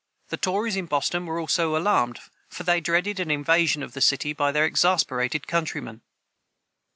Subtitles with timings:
[0.29, 4.33] The tories in Boston were also alarmed, for they dreaded an invasion of the city
[4.33, 6.01] by their exasperated countrymen.